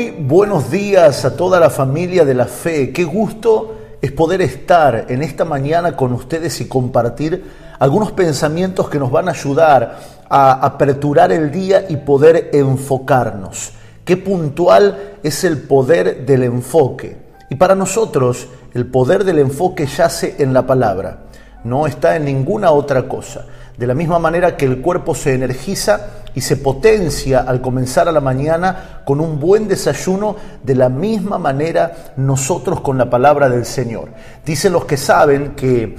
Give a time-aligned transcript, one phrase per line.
[0.00, 2.90] Muy buenos días a toda la familia de la fe.
[2.90, 7.44] Qué gusto es poder estar en esta mañana con ustedes y compartir
[7.78, 13.72] algunos pensamientos que nos van a ayudar a aperturar el día y poder enfocarnos.
[14.02, 17.18] Qué puntual es el poder del enfoque.
[17.50, 21.24] Y para nosotros el poder del enfoque yace en la palabra,
[21.62, 23.44] no está en ninguna otra cosa.
[23.80, 28.12] De la misma manera que el cuerpo se energiza y se potencia al comenzar a
[28.12, 33.64] la mañana con un buen desayuno, de la misma manera nosotros con la palabra del
[33.64, 34.10] Señor.
[34.44, 35.96] Dicen los que saben que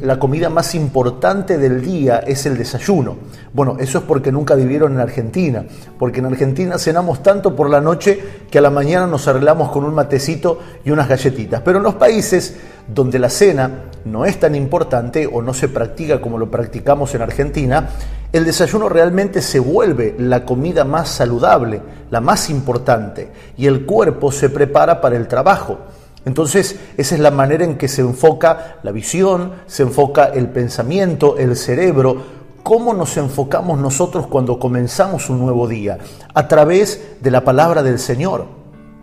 [0.00, 3.16] la comida más importante del día es el desayuno.
[3.52, 5.66] Bueno, eso es porque nunca vivieron en Argentina,
[5.98, 8.18] porque en Argentina cenamos tanto por la noche
[8.50, 11.60] que a la mañana nos arreglamos con un matecito y unas galletitas.
[11.62, 16.20] Pero en los países donde la cena no es tan importante o no se practica
[16.20, 17.88] como lo practicamos en Argentina,
[18.32, 24.30] el desayuno realmente se vuelve la comida más saludable, la más importante, y el cuerpo
[24.30, 25.78] se prepara para el trabajo.
[26.24, 31.38] Entonces, esa es la manera en que se enfoca la visión, se enfoca el pensamiento,
[31.38, 32.36] el cerebro.
[32.64, 35.98] ¿Cómo nos enfocamos nosotros cuando comenzamos un nuevo día?
[36.34, 38.46] A través de la palabra del Señor.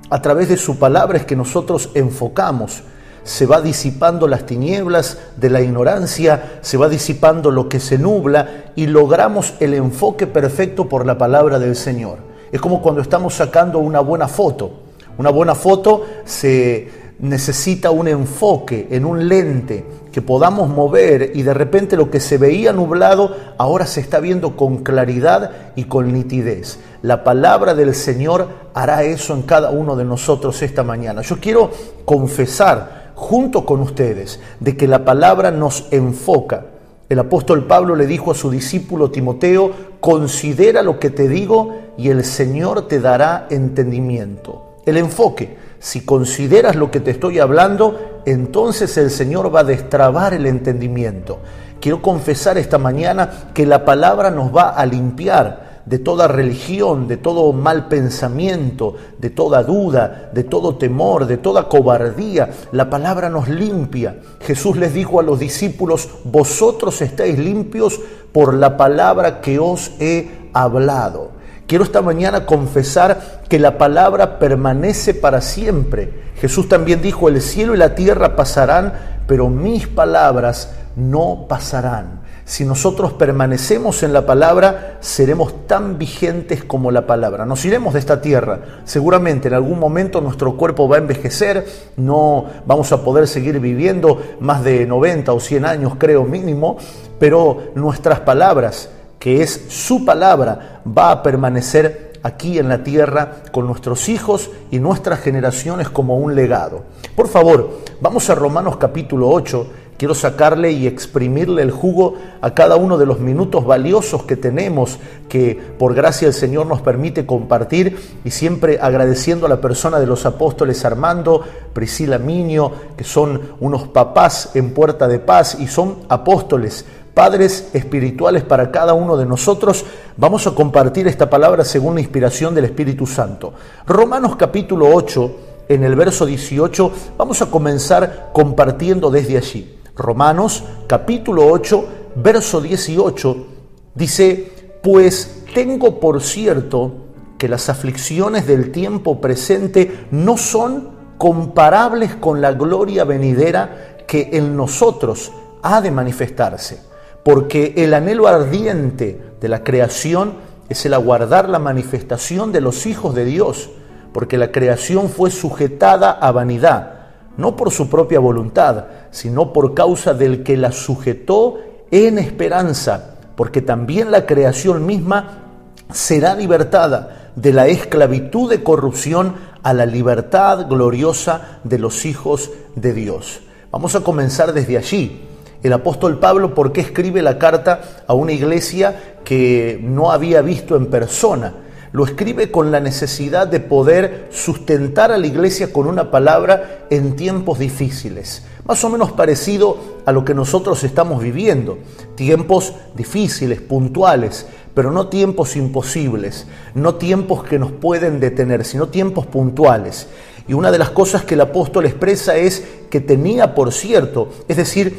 [0.10, 2.84] A través de su palabra es que nosotros enfocamos.
[3.24, 8.72] Se va disipando las tinieblas de la ignorancia, se va disipando lo que se nubla
[8.76, 12.18] y logramos el enfoque perfecto por la palabra del Señor.
[12.52, 14.82] Es como cuando estamos sacando una buena foto.
[15.18, 21.54] Una buena foto se necesita un enfoque en un lente que podamos mover y de
[21.54, 26.80] repente lo que se veía nublado ahora se está viendo con claridad y con nitidez.
[27.02, 31.22] La palabra del Señor hará eso en cada uno de nosotros esta mañana.
[31.22, 31.72] Yo quiero
[32.06, 36.66] confesar junto con ustedes de que la palabra nos enfoca.
[37.10, 42.10] El apóstol Pablo le dijo a su discípulo Timoteo, considera lo que te digo y
[42.10, 44.78] el Señor te dará entendimiento.
[44.86, 50.34] El enfoque si consideras lo que te estoy hablando, entonces el Señor va a destrabar
[50.34, 51.40] el entendimiento.
[51.82, 57.18] Quiero confesar esta mañana que la palabra nos va a limpiar de toda religión, de
[57.18, 62.50] todo mal pensamiento, de toda duda, de todo temor, de toda cobardía.
[62.72, 64.18] La palabra nos limpia.
[64.42, 68.00] Jesús les dijo a los discípulos, vosotros estáis limpios
[68.32, 71.32] por la palabra que os he hablado.
[71.68, 76.24] Quiero esta mañana confesar que la palabra permanece para siempre.
[76.36, 78.94] Jesús también dijo, el cielo y la tierra pasarán,
[79.28, 82.23] pero mis palabras no pasarán.
[82.46, 87.46] Si nosotros permanecemos en la palabra, seremos tan vigentes como la palabra.
[87.46, 88.82] Nos iremos de esta tierra.
[88.84, 91.66] Seguramente en algún momento nuestro cuerpo va a envejecer,
[91.96, 96.78] no vamos a poder seguir viviendo más de 90 o 100 años, creo mínimo,
[97.18, 98.90] pero nuestras palabras
[99.24, 104.80] que es su palabra, va a permanecer aquí en la tierra con nuestros hijos y
[104.80, 106.84] nuestras generaciones como un legado.
[107.16, 109.68] Por favor, vamos a Romanos capítulo 8.
[109.98, 115.00] Quiero sacarle y exprimirle el jugo a cada uno de los minutos valiosos que tenemos,
[115.30, 120.08] que por gracia el Señor nos permite compartir y siempre agradeciendo a la persona de
[120.08, 121.42] los apóstoles Armando,
[121.74, 128.44] Priscila Miño, que son unos papás en Puerta de Paz y son apóstoles padres espirituales
[128.44, 129.86] para cada uno de nosotros,
[130.18, 133.54] vamos a compartir esta palabra según la inspiración del Espíritu Santo.
[133.86, 135.32] Romanos capítulo 8,
[135.70, 139.80] en el verso 18, vamos a comenzar compartiendo desde allí.
[139.96, 143.48] Romanos capítulo 8, verso 18,
[143.96, 146.92] dice, pues tengo por cierto
[147.38, 154.56] que las aflicciones del tiempo presente no son comparables con la gloria venidera que en
[154.58, 156.94] nosotros ha de manifestarse
[157.24, 160.36] porque el anhelo ardiente de la creación
[160.70, 163.70] es el aguardar la manifestación de los hijos de Dios,
[164.14, 167.03] porque la creación fue sujetada a vanidad,
[167.38, 171.60] no por su propia voluntad, sino por causa del que la sujetó
[171.92, 175.44] en esperanza, porque también la creación misma
[175.92, 182.94] será libertada de la esclavitud de corrupción a la libertad gloriosa de los hijos de
[182.94, 183.42] Dios.
[183.72, 185.22] Vamos a comenzar desde allí
[185.64, 190.76] el apóstol Pablo por qué escribe la carta a una iglesia que no había visto
[190.76, 191.54] en persona.
[191.94, 197.16] Lo escribe con la necesidad de poder sustentar a la iglesia con una palabra en
[197.16, 201.78] tiempos difíciles, más o menos parecido a lo que nosotros estamos viviendo.
[202.16, 209.28] Tiempos difíciles, puntuales, pero no tiempos imposibles, no tiempos que nos pueden detener, sino tiempos
[209.28, 210.08] puntuales.
[210.48, 214.58] Y una de las cosas que el apóstol expresa es que tenía por cierto, es
[214.58, 214.98] decir,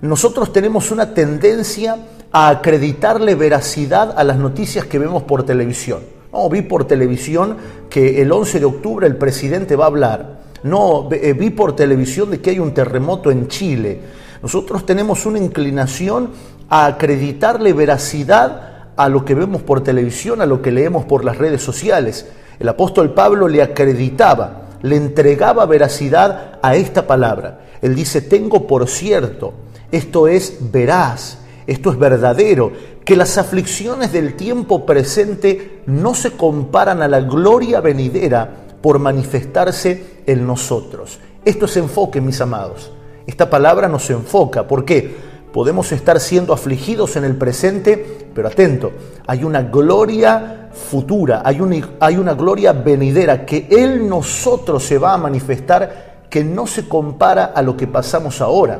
[0.00, 1.98] nosotros tenemos una tendencia
[2.32, 6.19] a acreditarle veracidad a las noticias que vemos por televisión.
[6.32, 7.56] No, vi por televisión
[7.88, 10.40] que el 11 de octubre el presidente va a hablar.
[10.62, 14.00] No, eh, vi por televisión de que hay un terremoto en Chile.
[14.42, 16.30] Nosotros tenemos una inclinación
[16.68, 21.38] a acreditarle veracidad a lo que vemos por televisión, a lo que leemos por las
[21.38, 22.26] redes sociales.
[22.58, 27.62] El apóstol Pablo le acreditaba, le entregaba veracidad a esta palabra.
[27.82, 29.54] Él dice, tengo por cierto,
[29.90, 32.72] esto es veraz, esto es verdadero,
[33.10, 38.48] que las aflicciones del tiempo presente no se comparan a la gloria venidera
[38.80, 41.18] por manifestarse en nosotros.
[41.44, 42.92] Esto es enfoque, mis amados.
[43.26, 44.68] Esta palabra nos enfoca.
[44.68, 45.12] ¿Por qué?
[45.52, 48.92] Podemos estar siendo afligidos en el presente, pero atento,
[49.26, 56.26] hay una gloria futura, hay una, gloria venidera que Él nosotros se va a manifestar
[56.30, 58.78] que no se compara a lo que pasamos ahora.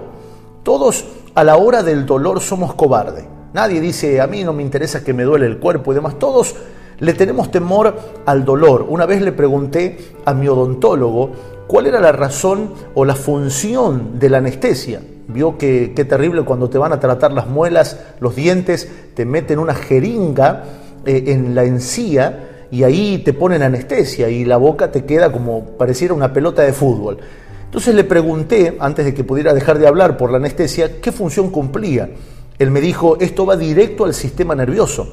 [0.63, 1.05] Todos
[1.35, 3.25] a la hora del dolor somos cobardes.
[3.53, 6.19] Nadie dice, a mí no me interesa que me duele el cuerpo y demás.
[6.19, 6.55] Todos
[7.01, 8.87] le tenemos temor al dolor.
[8.89, 11.33] Una vez le pregunté a mi odontólogo
[11.67, 15.01] cuál era la razón o la función de la anestesia.
[15.27, 19.59] Vio que qué terrible cuando te van a tratar las muelas, los dientes, te meten
[19.59, 20.65] una jeringa
[21.05, 25.65] eh, en la encía y ahí te ponen anestesia y la boca te queda como
[25.77, 27.19] pareciera una pelota de fútbol.
[27.65, 31.51] Entonces le pregunté, antes de que pudiera dejar de hablar por la anestesia, qué función
[31.51, 32.11] cumplía.
[32.61, 35.09] Él me dijo, esto va directo al sistema nervioso.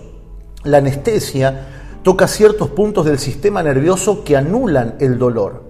[0.63, 1.65] La anestesia
[2.03, 5.63] toca ciertos puntos del sistema nervioso que anulan el dolor.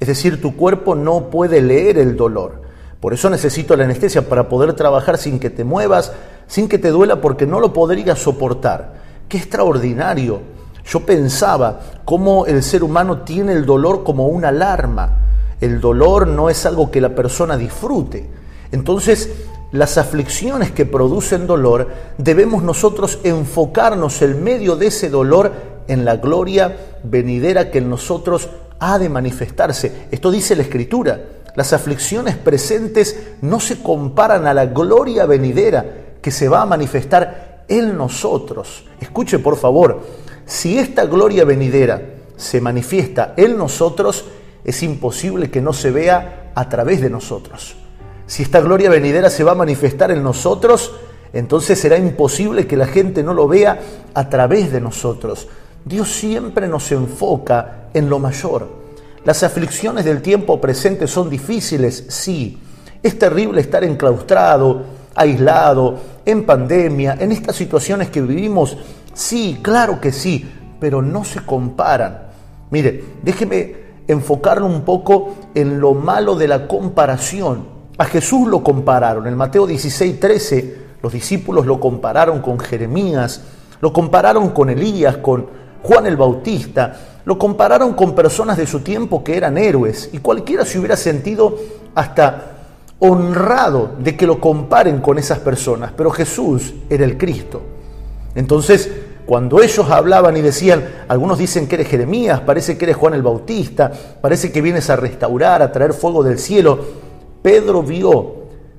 [0.00, 2.62] Es decir, tu cuerpo no puede leer el dolor.
[3.00, 6.12] Por eso necesito la anestesia para poder trabajar sin que te muevas,
[6.46, 8.94] sin que te duela, porque no lo podría soportar.
[9.28, 10.40] Qué extraordinario.
[10.86, 15.24] Yo pensaba cómo el ser humano tiene el dolor como una alarma
[15.64, 18.28] el dolor no es algo que la persona disfrute.
[18.72, 19.30] Entonces,
[19.74, 25.50] las aflicciones que producen dolor, debemos nosotros enfocarnos en medio de ese dolor
[25.88, 28.48] en la gloria venidera que en nosotros
[28.78, 30.06] ha de manifestarse.
[30.12, 31.20] Esto dice la Escritura.
[31.56, 35.84] Las aflicciones presentes no se comparan a la gloria venidera
[36.22, 38.84] que se va a manifestar en nosotros.
[39.00, 40.02] Escuche por favor,
[40.46, 42.00] si esta gloria venidera
[42.36, 44.24] se manifiesta en nosotros,
[44.64, 47.74] es imposible que no se vea a través de nosotros.
[48.26, 50.92] Si esta gloria venidera se va a manifestar en nosotros,
[51.32, 53.78] entonces será imposible que la gente no lo vea
[54.14, 55.48] a través de nosotros.
[55.84, 58.68] Dios siempre nos enfoca en lo mayor.
[59.24, 62.58] Las aflicciones del tiempo presente son difíciles, sí.
[63.02, 64.82] Es terrible estar enclaustrado,
[65.14, 68.76] aislado, en pandemia, en estas situaciones que vivimos,
[69.12, 70.50] sí, claro que sí,
[70.80, 72.28] pero no se comparan.
[72.70, 73.76] Mire, déjeme
[74.08, 77.73] enfocarlo un poco en lo malo de la comparación.
[77.96, 79.26] A Jesús lo compararon.
[79.26, 83.42] En Mateo 16, 13, los discípulos lo compararon con Jeremías,
[83.80, 85.46] lo compararon con Elías, con
[85.82, 90.64] Juan el Bautista, lo compararon con personas de su tiempo que eran héroes y cualquiera
[90.64, 91.56] se hubiera sentido
[91.94, 92.54] hasta
[92.98, 97.62] honrado de que lo comparen con esas personas, pero Jesús era el Cristo.
[98.34, 98.90] Entonces,
[99.26, 103.22] cuando ellos hablaban y decían, algunos dicen que eres Jeremías, parece que eres Juan el
[103.22, 106.78] Bautista, parece que vienes a restaurar, a traer fuego del cielo,
[107.44, 108.36] Pedro vio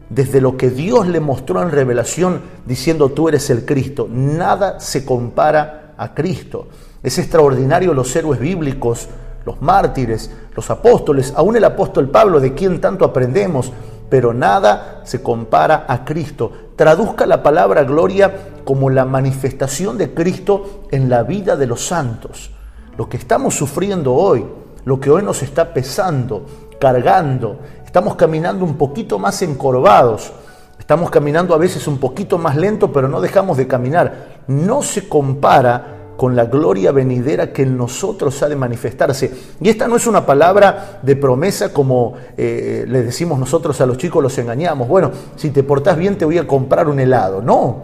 [0.10, 4.07] desde lo que Dios le mostró en revelación diciendo tú eres el Cristo.
[4.10, 6.69] Nada se compara a Cristo.
[7.03, 9.07] Es extraordinario los héroes bíblicos,
[9.45, 13.72] los mártires, los apóstoles, aún el apóstol Pablo, de quien tanto aprendemos,
[14.10, 16.51] pero nada se compara a Cristo.
[16.75, 22.50] Traduzca la palabra gloria como la manifestación de Cristo en la vida de los santos.
[22.98, 24.43] Lo que estamos sufriendo hoy,
[24.86, 26.48] lo que hoy nos está pesando,
[26.79, 27.60] cargando,
[27.95, 30.33] estamos caminando un poquito más encorvados,
[30.77, 34.41] estamos caminando a veces un poquito más lento, pero no dejamos de caminar.
[34.47, 39.31] No se compara con la gloria venidera que en nosotros ha de manifestarse.
[39.61, 43.97] Y esta no es una palabra de promesa como eh, le decimos nosotros a los
[43.97, 44.89] chicos, los engañamos.
[44.89, 47.41] Bueno, si te portás bien te voy a comprar un helado.
[47.41, 47.83] No,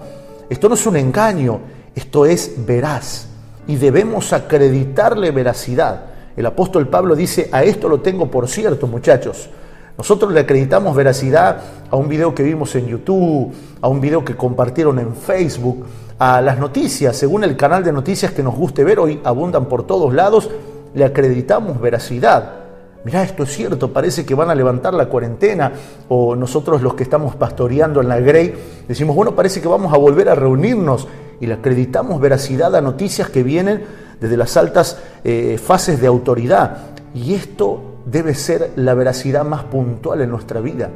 [0.49, 1.61] esto no es un engaño,
[1.95, 3.27] esto es veraz.
[3.65, 6.07] Y debemos acreditarle veracidad.
[6.35, 9.49] El apóstol Pablo dice, a esto lo tengo por cierto, muchachos.
[10.01, 11.57] Nosotros le acreditamos veracidad
[11.91, 15.85] a un video que vimos en YouTube, a un video que compartieron en Facebook,
[16.17, 19.85] a las noticias, según el canal de noticias que nos guste ver, hoy abundan por
[19.85, 20.49] todos lados,
[20.95, 22.51] le acreditamos veracidad.
[23.03, 25.71] Mirá, esto es cierto, parece que van a levantar la cuarentena,
[26.09, 28.55] o nosotros los que estamos pastoreando en la Grey,
[28.87, 31.07] decimos, bueno, parece que vamos a volver a reunirnos,
[31.39, 33.83] y le acreditamos veracidad a noticias que vienen
[34.19, 36.87] desde las altas eh, fases de autoridad.
[37.13, 40.89] Y esto debe ser la veracidad más puntual en nuestra vida.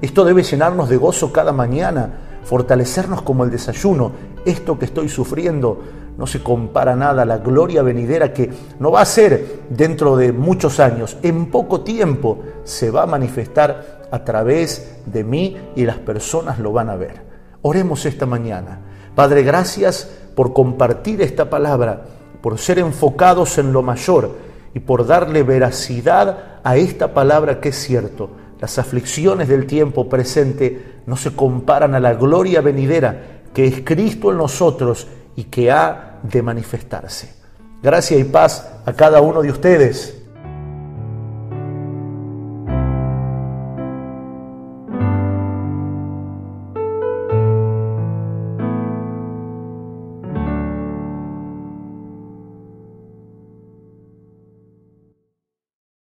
[0.00, 4.12] Esto debe llenarnos de gozo cada mañana, fortalecernos como el desayuno.
[4.44, 5.82] Esto que estoy sufriendo
[6.16, 10.32] no se compara nada a la gloria venidera que no va a ser dentro de
[10.32, 15.98] muchos años, en poco tiempo se va a manifestar a través de mí y las
[15.98, 17.22] personas lo van a ver.
[17.62, 18.80] Oremos esta mañana.
[19.14, 22.02] Padre, gracias por compartir esta palabra,
[22.42, 24.30] por ser enfocados en lo mayor
[24.74, 28.30] y por darle veracidad a esta palabra que es cierto.
[28.60, 34.30] Las aflicciones del tiempo presente no se comparan a la gloria venidera que es Cristo
[34.30, 37.34] en nosotros y que ha de manifestarse.
[37.82, 40.19] Gracia y paz a cada uno de ustedes.